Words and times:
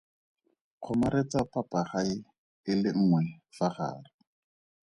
Kgomaretsa 0.77 1.39
papagae 1.53 2.15
e 2.69 2.71
le 2.81 2.89
nngwe 2.97 3.23
fa 3.55 3.67
gare. 3.75 4.09